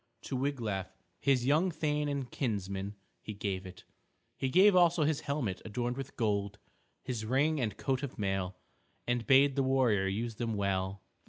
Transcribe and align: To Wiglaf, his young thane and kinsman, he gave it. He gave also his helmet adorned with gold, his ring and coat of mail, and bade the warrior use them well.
To 0.23 0.35
Wiglaf, 0.35 0.87
his 1.19 1.45
young 1.45 1.69
thane 1.69 2.09
and 2.09 2.31
kinsman, 2.31 2.95
he 3.21 3.35
gave 3.35 3.67
it. 3.67 3.83
He 4.35 4.49
gave 4.49 4.75
also 4.75 5.03
his 5.03 5.19
helmet 5.21 5.61
adorned 5.63 5.95
with 5.95 6.15
gold, 6.17 6.57
his 7.03 7.23
ring 7.23 7.61
and 7.61 7.77
coat 7.77 8.01
of 8.01 8.17
mail, 8.17 8.55
and 9.05 9.27
bade 9.27 9.55
the 9.55 9.61
warrior 9.61 10.07
use 10.07 10.37
them 10.37 10.55
well. 10.55 11.03